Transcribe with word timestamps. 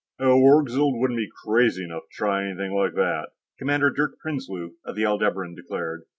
"Oh, 0.17 0.35
Orgzild 0.41 0.97
wouldn't 0.99 1.19
be 1.19 1.29
crazy 1.45 1.83
enough 1.83 2.01
to 2.09 2.15
try 2.17 2.47
anything 2.47 2.73
like 2.73 2.95
that," 2.95 3.33
Commander 3.59 3.91
Dirk 3.91 4.17
Prinsloo, 4.19 4.71
of 4.83 4.95
the 4.95 5.05
Aldebaran, 5.05 5.53
declared. 5.53 6.05